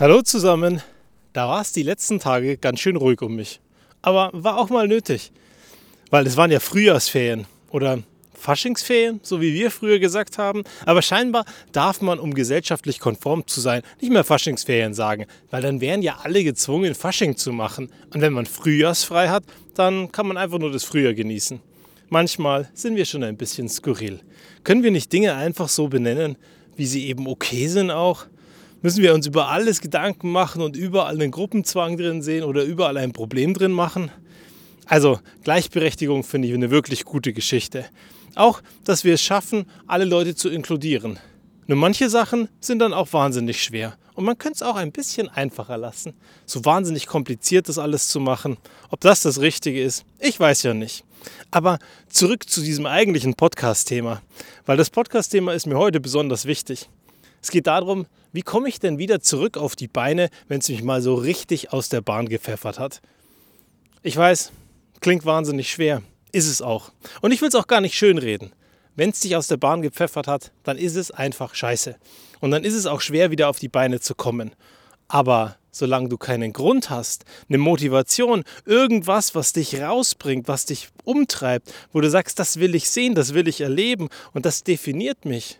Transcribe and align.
Hallo 0.00 0.22
zusammen. 0.22 0.80
Da 1.34 1.46
war 1.46 1.60
es 1.60 1.72
die 1.72 1.82
letzten 1.82 2.20
Tage 2.20 2.56
ganz 2.56 2.80
schön 2.80 2.96
ruhig 2.96 3.20
um 3.20 3.36
mich. 3.36 3.60
Aber 4.00 4.30
war 4.32 4.56
auch 4.56 4.70
mal 4.70 4.88
nötig. 4.88 5.30
Weil 6.08 6.26
es 6.26 6.38
waren 6.38 6.50
ja 6.50 6.58
Frühjahrsferien 6.58 7.44
oder 7.68 7.98
Faschingsferien, 8.32 9.20
so 9.22 9.42
wie 9.42 9.52
wir 9.52 9.70
früher 9.70 9.98
gesagt 9.98 10.38
haben. 10.38 10.64
Aber 10.86 11.02
scheinbar 11.02 11.44
darf 11.72 12.00
man, 12.00 12.18
um 12.18 12.32
gesellschaftlich 12.32 12.98
konform 12.98 13.46
zu 13.46 13.60
sein, 13.60 13.82
nicht 14.00 14.10
mehr 14.10 14.24
Faschingsferien 14.24 14.94
sagen. 14.94 15.26
Weil 15.50 15.60
dann 15.60 15.82
wären 15.82 16.00
ja 16.00 16.20
alle 16.22 16.44
gezwungen, 16.44 16.94
Fasching 16.94 17.36
zu 17.36 17.52
machen. 17.52 17.92
Und 18.14 18.22
wenn 18.22 18.32
man 18.32 18.46
Frühjahrsfrei 18.46 19.28
hat, 19.28 19.44
dann 19.74 20.10
kann 20.10 20.26
man 20.26 20.38
einfach 20.38 20.58
nur 20.58 20.72
das 20.72 20.84
Frühjahr 20.84 21.12
genießen. 21.12 21.60
Manchmal 22.08 22.70
sind 22.72 22.96
wir 22.96 23.04
schon 23.04 23.22
ein 23.22 23.36
bisschen 23.36 23.68
skurril. 23.68 24.20
Können 24.64 24.82
wir 24.82 24.92
nicht 24.92 25.12
Dinge 25.12 25.34
einfach 25.34 25.68
so 25.68 25.88
benennen, 25.88 26.36
wie 26.74 26.86
sie 26.86 27.06
eben 27.06 27.26
okay 27.26 27.68
sind 27.68 27.90
auch? 27.90 28.24
Müssen 28.82 29.02
wir 29.02 29.12
uns 29.12 29.26
über 29.26 29.48
alles 29.48 29.82
Gedanken 29.82 30.32
machen 30.32 30.62
und 30.62 30.74
überall 30.74 31.12
einen 31.12 31.30
Gruppenzwang 31.30 31.98
drin 31.98 32.22
sehen 32.22 32.44
oder 32.44 32.62
überall 32.64 32.96
ein 32.96 33.12
Problem 33.12 33.52
drin 33.52 33.72
machen? 33.72 34.10
Also 34.86 35.20
Gleichberechtigung 35.44 36.24
finde 36.24 36.48
ich 36.48 36.54
eine 36.54 36.70
wirklich 36.70 37.04
gute 37.04 37.34
Geschichte. 37.34 37.84
Auch, 38.36 38.62
dass 38.84 39.04
wir 39.04 39.14
es 39.14 39.22
schaffen, 39.22 39.66
alle 39.86 40.06
Leute 40.06 40.34
zu 40.34 40.48
inkludieren. 40.48 41.18
Nur 41.66 41.76
manche 41.76 42.08
Sachen 42.08 42.48
sind 42.58 42.78
dann 42.78 42.94
auch 42.94 43.12
wahnsinnig 43.12 43.62
schwer. 43.62 43.98
Und 44.14 44.24
man 44.24 44.38
könnte 44.38 44.56
es 44.56 44.62
auch 44.62 44.76
ein 44.76 44.92
bisschen 44.92 45.28
einfacher 45.28 45.76
lassen. 45.76 46.14
So 46.46 46.64
wahnsinnig 46.64 47.06
kompliziert 47.06 47.68
das 47.68 47.76
alles 47.76 48.08
zu 48.08 48.18
machen. 48.18 48.56
Ob 48.88 49.00
das 49.00 49.20
das 49.20 49.42
Richtige 49.42 49.82
ist, 49.82 50.06
ich 50.18 50.40
weiß 50.40 50.62
ja 50.62 50.72
nicht. 50.72 51.04
Aber 51.50 51.78
zurück 52.08 52.48
zu 52.48 52.62
diesem 52.62 52.86
eigentlichen 52.86 53.34
Podcast-Thema. 53.34 54.22
Weil 54.64 54.78
das 54.78 54.88
Podcast-Thema 54.88 55.52
ist 55.52 55.66
mir 55.66 55.76
heute 55.76 56.00
besonders 56.00 56.46
wichtig. 56.46 56.88
Es 57.42 57.50
geht 57.50 57.66
darum, 57.66 58.06
wie 58.32 58.42
komme 58.42 58.68
ich 58.68 58.78
denn 58.78 58.98
wieder 58.98 59.20
zurück 59.20 59.56
auf 59.56 59.74
die 59.74 59.88
Beine, 59.88 60.30
wenn 60.48 60.60
es 60.60 60.68
mich 60.68 60.82
mal 60.82 61.02
so 61.02 61.14
richtig 61.14 61.72
aus 61.72 61.88
der 61.88 62.00
Bahn 62.00 62.28
gepfeffert 62.28 62.78
hat? 62.78 63.00
Ich 64.02 64.16
weiß, 64.16 64.52
klingt 65.00 65.24
wahnsinnig 65.24 65.70
schwer, 65.70 66.02
ist 66.32 66.48
es 66.48 66.62
auch. 66.62 66.92
Und 67.20 67.32
ich 67.32 67.40
will 67.40 67.48
es 67.48 67.54
auch 67.54 67.66
gar 67.66 67.80
nicht 67.80 67.96
schönreden. 67.96 68.52
Wenn 68.94 69.10
es 69.10 69.20
dich 69.20 69.36
aus 69.36 69.46
der 69.46 69.56
Bahn 69.56 69.82
gepfeffert 69.82 70.26
hat, 70.26 70.52
dann 70.62 70.76
ist 70.76 70.96
es 70.96 71.10
einfach 71.10 71.54
scheiße. 71.54 71.96
Und 72.40 72.50
dann 72.50 72.64
ist 72.64 72.74
es 72.74 72.86
auch 72.86 73.00
schwer, 73.00 73.30
wieder 73.30 73.48
auf 73.48 73.58
die 73.58 73.68
Beine 73.68 74.00
zu 74.00 74.14
kommen. 74.14 74.52
Aber 75.08 75.56
solange 75.70 76.08
du 76.08 76.18
keinen 76.18 76.52
Grund 76.52 76.90
hast, 76.90 77.24
eine 77.48 77.58
Motivation, 77.58 78.44
irgendwas, 78.64 79.34
was 79.34 79.52
dich 79.52 79.80
rausbringt, 79.80 80.48
was 80.48 80.66
dich 80.66 80.88
umtreibt, 81.04 81.72
wo 81.92 82.00
du 82.00 82.10
sagst, 82.10 82.38
das 82.38 82.58
will 82.58 82.74
ich 82.74 82.90
sehen, 82.90 83.14
das 83.14 83.34
will 83.34 83.48
ich 83.48 83.60
erleben 83.60 84.08
und 84.32 84.46
das 84.46 84.64
definiert 84.64 85.24
mich, 85.24 85.58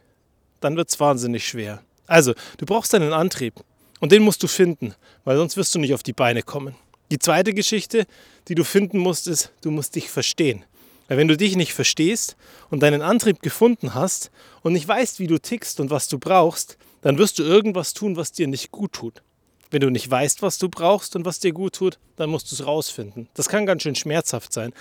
dann 0.61 0.77
wird 0.77 0.91
es 0.91 1.01
wahnsinnig 1.01 1.47
schwer. 1.47 1.83
Also, 2.07 2.35
du 2.59 2.67
brauchst 2.67 2.95
einen 2.95 3.13
Antrieb 3.13 3.55
und 4.01 4.13
den 4.13 4.23
musst 4.23 4.43
du 4.43 4.49
finden, 4.49 4.95
weil 5.25 5.37
sonst 5.37 5.57
wirst 5.57 5.75
du 5.75 5.79
nicht 5.79 5.95
auf 5.95 6.03
die 6.03 6.13
Beine 6.13 6.43
kommen. 6.43 6.75
Die 7.11 7.19
zweite 7.19 7.55
Geschichte, 7.55 8.07
die 8.49 8.55
du 8.55 8.65
finden 8.65 8.99
musst, 8.99 9.27
ist, 9.27 9.53
du 9.63 9.71
musst 9.71 9.97
dich 9.97 10.11
verstehen. 10.11 10.65
Weil 11.09 11.19
wenn 11.19 11.29
du 11.29 11.37
dich 11.37 11.57
nicht 11.57 11.75
verstehst 11.75 12.37
und 12.71 12.85
deinen 12.85 13.03
Antrieb 13.03 13.43
gefunden 13.43 13.95
hast 13.95 14.31
und 14.63 14.75
nicht 14.75 14.87
weißt, 14.87 15.19
wie 15.19 15.27
du 15.27 15.39
tickst 15.39 15.81
und 15.81 15.91
was 15.91 16.07
du 16.07 16.19
brauchst, 16.21 16.79
dann 17.03 17.19
wirst 17.19 17.39
du 17.39 17.43
irgendwas 17.43 17.95
tun, 17.95 18.17
was 18.17 18.31
dir 18.31 18.47
nicht 18.47 18.71
gut 18.71 18.93
tut. 18.93 19.23
Wenn 19.71 19.81
du 19.81 19.91
nicht 19.91 20.09
weißt, 20.09 20.43
was 20.43 20.59
du 20.59 20.69
brauchst 20.69 21.17
und 21.17 21.25
was 21.25 21.41
dir 21.41 21.53
gut 21.53 21.75
tut, 21.75 21.99
dann 22.17 22.31
musst 22.31 22.51
du 22.51 22.55
es 22.55 22.67
rausfinden. 22.67 23.29
Das 23.35 23.49
kann 23.49 23.67
ganz 23.67 23.83
schön 23.83 23.95
schmerzhaft 23.95 24.53
sein. 24.53 24.73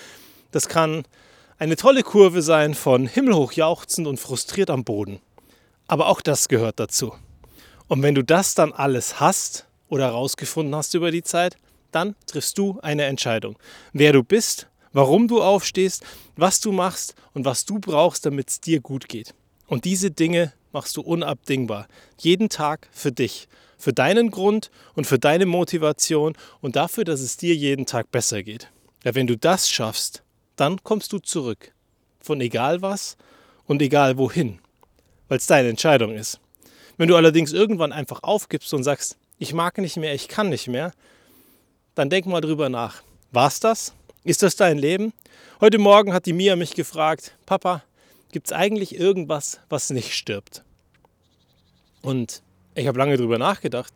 Das 0.52 0.68
kann 0.68 1.04
eine 1.58 1.76
tolle 1.76 2.04
Kurve 2.04 2.42
sein 2.42 2.74
von 2.74 3.08
himmelhoch 3.08 3.52
jauchzend 3.54 4.08
und 4.08 4.20
frustriert 4.20 4.70
am 4.70 4.84
Boden. 4.84 5.20
Aber 5.90 6.08
auch 6.08 6.22
das 6.22 6.48
gehört 6.48 6.80
dazu. 6.80 7.16
Und 7.88 8.04
wenn 8.04 8.14
du 8.14 8.24
das 8.24 8.54
dann 8.54 8.72
alles 8.72 9.20
hast 9.20 9.66
oder 9.88 10.06
herausgefunden 10.06 10.76
hast 10.76 10.94
über 10.94 11.10
die 11.10 11.24
Zeit, 11.24 11.58
dann 11.92 12.16
triffst 12.28 12.60
du 12.60 12.80
eine 12.82 13.06
Entscheidung. 13.06 13.58
Wer 13.92 14.14
du 14.14 14.24
bist, 14.24 14.68
warum 14.94 15.28
du 15.28 15.42
aufstehst, 15.42 16.06
was 16.36 16.60
du 16.60 16.72
machst 16.72 17.16
und 17.34 17.44
was 17.44 17.66
du 17.66 17.80
brauchst, 17.80 18.24
damit 18.28 18.52
es 18.52 18.62
dir 18.62 18.82
gut 18.82 19.10
geht. 19.10 19.34
Und 19.66 19.84
diese 19.84 20.12
Dinge 20.12 20.54
machst 20.72 20.96
du 20.96 21.02
unabdingbar. 21.02 21.88
Jeden 22.20 22.50
Tag 22.50 22.88
für 22.92 23.12
dich. 23.12 23.48
Für 23.80 23.92
deinen 23.92 24.30
Grund 24.30 24.70
und 24.94 25.08
für 25.08 25.18
deine 25.18 25.48
Motivation 25.48 26.38
und 26.62 26.76
dafür, 26.76 27.04
dass 27.04 27.22
es 27.22 27.36
dir 27.38 27.56
jeden 27.56 27.88
Tag 27.88 28.12
besser 28.12 28.44
geht. 28.44 28.70
Ja, 29.04 29.16
wenn 29.16 29.26
du 29.26 29.38
das 29.38 29.68
schaffst, 29.68 30.22
dann 30.56 30.84
kommst 30.84 31.14
du 31.14 31.18
zurück. 31.18 31.72
Von 32.20 32.42
egal 32.42 32.84
was 32.84 33.18
und 33.66 33.82
egal 33.82 34.20
wohin 34.20 34.60
weil 35.30 35.38
es 35.38 35.48
deine 35.48 35.70
Entscheidung 35.70 36.14
ist. 36.14 36.40
Wenn 36.98 37.08
du 37.08 37.16
allerdings 37.16 37.54
irgendwann 37.54 37.94
einfach 37.94 38.24
aufgibst 38.24 38.74
und 38.74 38.84
sagst, 38.84 39.18
ich 39.38 39.54
mag 39.54 39.78
nicht 39.78 39.96
mehr, 39.96 40.14
ich 40.14 40.28
kann 40.28 40.50
nicht 40.50 40.68
mehr, 40.68 40.92
dann 41.96 42.10
denk 42.10 42.26
mal 42.26 42.42
drüber 42.42 42.68
nach. 42.68 43.04
War's 43.32 43.62
das? 43.62 43.94
Ist 44.26 44.44
das 44.44 44.58
dein 44.58 44.78
Leben? 44.78 45.14
Heute 45.62 45.78
Morgen 45.78 46.14
hat 46.14 46.26
die 46.26 46.34
Mia 46.34 46.58
mich 46.58 46.74
gefragt, 46.74 47.36
Papa, 47.46 47.84
gibt 48.34 48.48
es 48.48 48.54
eigentlich 48.54 49.00
irgendwas, 49.00 49.62
was 49.70 49.90
nicht 49.92 50.14
stirbt? 50.14 50.64
Und 52.02 52.42
ich 52.76 52.88
habe 52.88 53.00
lange 53.00 53.18
drüber 53.18 53.38
nachgedacht. 53.38 53.94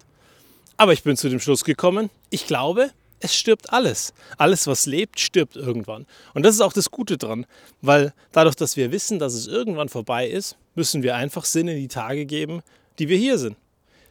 Aber 0.78 0.94
ich 0.94 1.04
bin 1.04 1.18
zu 1.18 1.30
dem 1.30 1.40
Schluss 1.40 1.64
gekommen, 1.64 2.10
ich 2.30 2.48
glaube, 2.48 2.92
es 3.20 3.36
stirbt 3.36 3.72
alles. 3.72 4.14
Alles, 4.38 4.68
was 4.68 4.86
lebt, 4.86 5.20
stirbt 5.20 5.56
irgendwann. 5.56 6.06
Und 6.34 6.44
das 6.44 6.56
ist 6.56 6.62
auch 6.62 6.74
das 6.74 6.92
Gute 6.92 7.18
dran, 7.18 7.46
weil 7.82 8.14
dadurch, 8.32 8.56
dass 8.56 8.76
wir 8.76 8.92
wissen, 8.92 9.20
dass 9.20 9.34
es 9.34 9.48
irgendwann 9.48 9.90
vorbei 9.90 10.28
ist, 10.28 10.58
müssen 10.76 11.04
wir 11.04 11.16
einfach 11.16 11.46
Sinn 11.46 11.68
in 11.68 11.78
die 11.78 11.88
Tage 11.88 12.26
geben, 12.26 12.62
die 13.00 13.10
wir 13.10 13.18
hier 13.18 13.38
sind. 13.38 13.58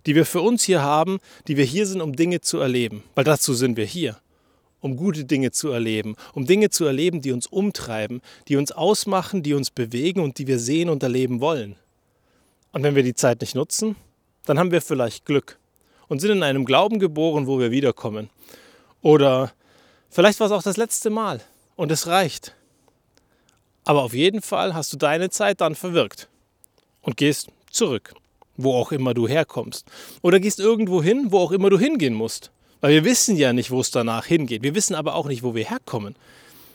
Die 0.06 0.15
wir 0.15 0.27
für 0.27 0.41
uns 0.41 0.65
hier 0.65 0.83
haben, 0.83 1.21
die 1.47 1.56
wir 1.56 1.65
hier 1.65 1.87
sind, 1.87 2.00
um 2.00 2.17
Dinge 2.17 2.41
zu 2.41 2.59
erleben. 2.59 3.05
Weil 3.15 3.25
dazu 3.25 3.55
sind 3.55 3.77
wir 3.77 3.84
hier. 3.84 4.19
Um 4.81 4.97
gute 4.97 5.25
Dinge 5.25 5.53
zu 5.53 5.69
erleben, 5.71 6.17
um 6.34 6.45
Dinge 6.45 6.69
zu 6.69 6.84
erleben, 6.84 7.23
die 7.23 7.31
uns 7.31 7.47
umtreiben, 7.47 8.21
die 8.49 8.56
uns 8.56 8.73
ausmachen, 8.73 9.45
die 9.45 9.55
uns 9.55 9.71
bewegen 9.71 10.21
und 10.21 10.39
die 10.39 10.49
wir 10.49 10.59
sehen 10.59 10.89
und 10.89 11.05
erleben 11.05 11.41
wollen. 11.41 11.77
Und 12.73 12.83
wenn 12.83 12.97
wir 12.97 13.05
die 13.05 13.15
Zeit 13.15 13.43
nicht 13.43 13.55
nutzen, 13.55 13.94
dann 14.44 14.59
haben 14.59 14.73
wir 14.73 14.83
vielleicht 14.83 15.25
Glück 15.25 15.61
und 16.09 16.21
sind 16.21 16.33
in 16.33 16.43
einem 16.43 16.65
Glauben 16.65 16.99
geboren, 16.99 17.47
wo 17.47 17.61
wir 17.61 17.71
wiederkommen. 17.71 18.29
Oder 19.03 19.53
vielleicht 20.11 20.41
war 20.41 20.49
es 20.49 20.53
auch 20.53 20.65
das 20.65 20.77
letzte 20.77 21.11
Mal 21.11 21.41
und 21.77 21.93
es 21.93 22.09
reicht. 22.09 22.56
Aber 23.84 24.03
auf 24.03 24.15
jeden 24.15 24.43
Fall 24.43 24.75
hast 24.75 24.93
du 24.93 24.97
deine 24.97 25.31
Zeit 25.31 25.61
dann 25.61 25.77
verwirkt 25.77 26.29
und 27.03 27.17
gehst 27.17 27.49
zurück, 27.71 28.15
wo 28.57 28.75
auch 28.75 28.93
immer 28.93 29.15
du 29.15 29.29
herkommst. 29.29 29.87
Oder 30.23 30.41
gehst 30.41 30.61
irgendwo 30.61 31.03
hin, 31.03 31.27
wo 31.31 31.39
auch 31.39 31.53
immer 31.53 31.71
du 31.71 31.79
hingehen 31.79 32.15
musst. 32.15 32.51
Weil 32.81 32.93
wir 32.95 33.05
wissen 33.05 33.37
ja 33.37 33.53
nicht, 33.53 33.71
wo 33.71 33.81
es 33.81 33.91
danach 33.91 34.27
hingeht. 34.27 34.63
Wir 34.63 34.75
wissen 34.75 34.95
aber 34.95 35.15
auch 35.15 35.27
nicht, 35.27 35.43
wo 35.43 35.55
wir 35.55 35.65
herkommen. 35.65 36.17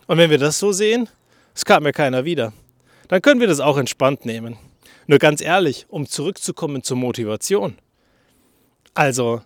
Und 0.08 0.18
wenn 0.18 0.30
wir 0.30 0.38
das 0.38 0.60
so 0.60 0.72
sehen, 0.72 1.10
es 1.54 1.66
kam 1.66 1.86
ja 1.86 1.92
keiner 1.92 2.24
wieder, 2.24 2.54
dann 3.10 3.22
können 3.22 3.42
wir 3.42 3.48
das 3.48 3.60
auch 3.60 3.78
entspannt 3.78 4.26
nehmen. 4.26 4.58
Nur 5.08 5.20
ganz 5.20 5.42
ehrlich, 5.42 5.86
um 5.90 6.06
zurückzukommen 6.06 6.84
zur 6.84 6.98
Motivation. 6.98 7.78
Also, 8.94 9.42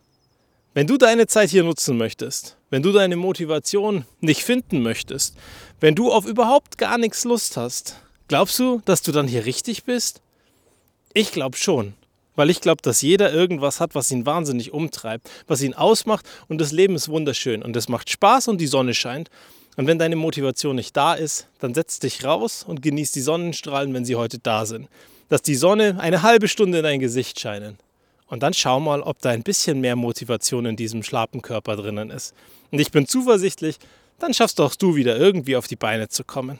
wenn 0.73 0.87
du 0.87 0.97
deine 0.97 1.27
Zeit 1.27 1.49
hier 1.49 1.63
nutzen 1.63 1.97
möchtest, 1.97 2.57
wenn 2.69 2.81
du 2.81 2.91
deine 2.91 3.15
Motivation 3.15 4.05
nicht 4.21 4.43
finden 4.43 4.81
möchtest, 4.81 5.35
wenn 5.79 5.95
du 5.95 6.11
auf 6.11 6.25
überhaupt 6.25 6.77
gar 6.77 6.97
nichts 6.97 7.25
Lust 7.25 7.57
hast, 7.57 7.97
glaubst 8.27 8.57
du, 8.59 8.81
dass 8.85 9.01
du 9.01 9.11
dann 9.11 9.27
hier 9.27 9.45
richtig 9.45 9.83
bist? 9.83 10.21
Ich 11.13 11.31
glaube 11.31 11.57
schon, 11.57 11.93
weil 12.35 12.49
ich 12.49 12.61
glaube, 12.61 12.81
dass 12.81 13.01
jeder 13.01 13.33
irgendwas 13.33 13.81
hat, 13.81 13.95
was 13.95 14.11
ihn 14.11 14.25
wahnsinnig 14.25 14.71
umtreibt, 14.71 15.29
was 15.47 15.61
ihn 15.61 15.73
ausmacht 15.73 16.25
und 16.47 16.59
das 16.61 16.71
Leben 16.71 16.95
ist 16.95 17.09
wunderschön 17.09 17.63
und 17.63 17.75
es 17.75 17.89
macht 17.89 18.09
Spaß 18.09 18.47
und 18.47 18.59
die 18.59 18.67
Sonne 18.67 18.93
scheint. 18.93 19.29
Und 19.77 19.87
wenn 19.87 19.99
deine 19.99 20.15
Motivation 20.15 20.75
nicht 20.75 20.95
da 20.95 21.13
ist, 21.13 21.47
dann 21.59 21.73
setz 21.73 21.99
dich 21.99 22.23
raus 22.23 22.63
und 22.67 22.81
genieß 22.81 23.11
die 23.13 23.21
Sonnenstrahlen, 23.21 23.93
wenn 23.93 24.05
sie 24.05 24.15
heute 24.15 24.37
da 24.39 24.65
sind. 24.65 24.89
Dass 25.29 25.41
die 25.41 25.55
Sonne 25.55 25.97
eine 25.99 26.23
halbe 26.23 26.49
Stunde 26.49 26.79
in 26.79 26.83
dein 26.83 26.99
Gesicht 26.99 27.39
scheinen. 27.39 27.77
Und 28.27 28.43
dann 28.43 28.53
schau 28.53 28.79
mal, 28.79 29.01
ob 29.01 29.21
da 29.21 29.29
ein 29.29 29.43
bisschen 29.43 29.79
mehr 29.79 29.95
Motivation 29.95 30.65
in 30.65 30.75
diesem 30.75 31.03
schlappen 31.03 31.41
Körper 31.41 31.77
drinnen 31.77 32.09
ist. 32.09 32.33
Und 32.71 32.79
ich 32.79 32.91
bin 32.91 33.07
zuversichtlich, 33.07 33.77
dann 34.19 34.33
schaffst 34.33 34.59
auch 34.61 34.75
du 34.75 34.95
wieder 34.95 35.17
irgendwie 35.17 35.55
auf 35.55 35.67
die 35.67 35.75
Beine 35.75 36.09
zu 36.09 36.23
kommen. 36.23 36.59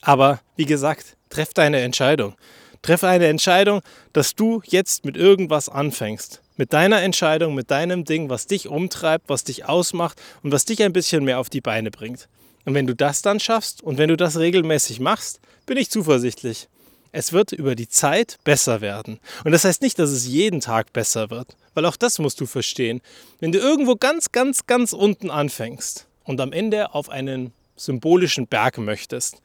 Aber 0.00 0.40
wie 0.56 0.66
gesagt, 0.66 1.16
treff 1.30 1.54
deine 1.54 1.80
Entscheidung. 1.80 2.34
Treff 2.82 3.04
eine 3.04 3.26
Entscheidung, 3.26 3.80
dass 4.12 4.34
du 4.34 4.62
jetzt 4.64 5.04
mit 5.04 5.16
irgendwas 5.16 5.68
anfängst. 5.68 6.40
Mit 6.56 6.72
deiner 6.72 7.02
Entscheidung, 7.02 7.54
mit 7.54 7.70
deinem 7.70 8.04
Ding, 8.04 8.28
was 8.28 8.46
dich 8.46 8.68
umtreibt, 8.68 9.28
was 9.28 9.44
dich 9.44 9.66
ausmacht 9.66 10.20
und 10.42 10.52
was 10.52 10.64
dich 10.64 10.82
ein 10.82 10.92
bisschen 10.92 11.24
mehr 11.24 11.38
auf 11.38 11.50
die 11.50 11.60
Beine 11.60 11.90
bringt. 11.90 12.28
Und 12.64 12.74
wenn 12.74 12.86
du 12.86 12.94
das 12.94 13.22
dann 13.22 13.40
schaffst 13.40 13.82
und 13.82 13.98
wenn 13.98 14.08
du 14.08 14.16
das 14.16 14.38
regelmäßig 14.38 15.00
machst, 15.00 15.40
bin 15.66 15.76
ich 15.76 15.90
zuversichtlich. 15.90 16.68
Es 17.12 17.32
wird 17.32 17.52
über 17.52 17.74
die 17.74 17.88
Zeit 17.88 18.36
besser 18.44 18.80
werden. 18.80 19.18
Und 19.44 19.52
das 19.52 19.64
heißt 19.64 19.82
nicht, 19.82 19.98
dass 19.98 20.10
es 20.10 20.26
jeden 20.26 20.60
Tag 20.60 20.92
besser 20.92 21.30
wird, 21.30 21.56
weil 21.74 21.86
auch 21.86 21.96
das 21.96 22.18
musst 22.18 22.40
du 22.40 22.46
verstehen. 22.46 23.00
Wenn 23.40 23.52
du 23.52 23.58
irgendwo 23.58 23.96
ganz, 23.96 24.32
ganz, 24.32 24.66
ganz 24.66 24.92
unten 24.92 25.30
anfängst 25.30 26.06
und 26.24 26.40
am 26.40 26.52
Ende 26.52 26.94
auf 26.94 27.08
einen 27.08 27.52
symbolischen 27.76 28.46
Berg 28.46 28.78
möchtest, 28.78 29.40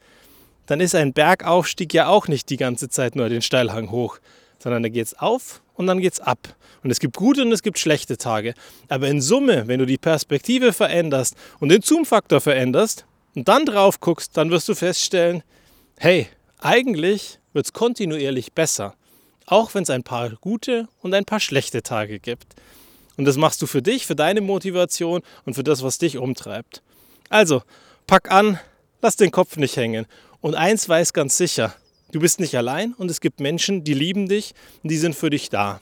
dann 0.66 0.80
ist 0.80 0.94
ein 0.94 1.12
Bergaufstieg 1.12 1.92
ja 1.94 2.08
auch 2.08 2.28
nicht 2.28 2.50
die 2.50 2.56
ganze 2.56 2.88
Zeit 2.88 3.16
nur 3.16 3.28
den 3.28 3.42
Steilhang 3.42 3.90
hoch, 3.90 4.18
sondern 4.58 4.82
da 4.82 4.88
geht 4.88 5.06
es 5.06 5.18
auf 5.18 5.62
und 5.74 5.86
dann 5.86 6.00
geht 6.00 6.14
es 6.14 6.20
ab. 6.20 6.38
Und 6.82 6.90
es 6.90 7.00
gibt 7.00 7.16
gute 7.16 7.42
und 7.42 7.52
es 7.52 7.62
gibt 7.62 7.78
schlechte 7.78 8.16
Tage. 8.16 8.54
Aber 8.88 9.08
in 9.08 9.20
Summe, 9.20 9.66
wenn 9.66 9.78
du 9.78 9.86
die 9.86 9.98
Perspektive 9.98 10.72
veränderst 10.72 11.34
und 11.60 11.70
den 11.70 11.82
Zoom-Faktor 11.82 12.40
veränderst 12.40 13.06
und 13.34 13.48
dann 13.48 13.66
drauf 13.66 14.00
guckst, 14.00 14.36
dann 14.36 14.50
wirst 14.50 14.68
du 14.68 14.74
feststellen, 14.74 15.42
hey, 15.98 16.28
eigentlich 16.58 17.38
wird 17.52 17.66
es 17.66 17.72
kontinuierlich 17.72 18.52
besser. 18.52 18.94
Auch 19.46 19.74
wenn 19.74 19.82
es 19.82 19.90
ein 19.90 20.02
paar 20.02 20.30
gute 20.40 20.88
und 21.00 21.14
ein 21.14 21.24
paar 21.24 21.40
schlechte 21.40 21.82
Tage 21.82 22.18
gibt. 22.18 22.54
Und 23.16 23.26
das 23.26 23.36
machst 23.36 23.62
du 23.62 23.66
für 23.66 23.82
dich, 23.82 24.06
für 24.06 24.16
deine 24.16 24.40
Motivation 24.40 25.22
und 25.44 25.54
für 25.54 25.64
das, 25.64 25.82
was 25.82 25.98
dich 25.98 26.18
umtreibt. 26.18 26.82
Also, 27.28 27.62
pack 28.06 28.30
an, 28.30 28.58
lass 29.02 29.16
den 29.16 29.30
Kopf 29.30 29.56
nicht 29.56 29.76
hängen. 29.76 30.06
Und 30.44 30.56
eins 30.56 30.86
weiß 30.86 31.14
ganz 31.14 31.38
sicher, 31.38 31.74
du 32.12 32.20
bist 32.20 32.38
nicht 32.38 32.54
allein 32.54 32.92
und 32.98 33.10
es 33.10 33.22
gibt 33.22 33.40
Menschen, 33.40 33.82
die 33.82 33.94
lieben 33.94 34.28
dich 34.28 34.52
und 34.82 34.90
die 34.90 34.98
sind 34.98 35.14
für 35.14 35.30
dich 35.30 35.48
da. 35.48 35.80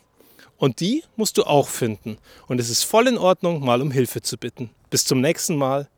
Und 0.57 0.79
die 0.79 1.03
musst 1.17 1.37
du 1.37 1.43
auch 1.43 1.67
finden. 1.67 2.17
Und 2.47 2.61
es 2.61 2.71
ist 2.71 2.85
voll 2.85 3.09
in 3.09 3.19
Ordnung, 3.19 3.65
mal 3.65 3.83
um 3.83 3.91
Hilfe 3.91 4.23
zu 4.23 4.39
bitten. 4.39 4.71
Bis 4.89 5.05
zum 5.05 5.21
nächsten 5.21 5.57
Mal. 5.57 5.89